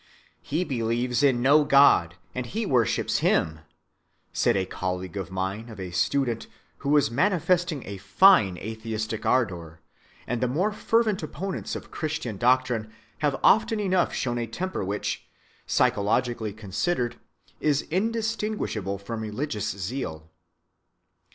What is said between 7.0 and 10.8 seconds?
manifesting a fine atheistic ardor; and the more